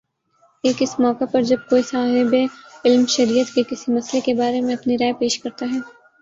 ایک 0.63 0.75
اس 0.79 0.99
موقع 0.99 1.25
پر 1.31 1.41
جب 1.41 1.57
کوئی 1.69 1.83
صاحبِ 1.83 2.45
علم 2.85 3.05
شریعت 3.05 3.53
کے 3.55 3.63
کسی 3.69 3.91
مئلے 3.91 4.19
کے 4.19 4.33
بارے 4.33 4.61
میں 4.61 4.73
اپنی 4.73 4.97
رائے 4.97 5.13
پیش 5.13 5.39
کرتا 5.39 5.65
ہے 5.73 5.79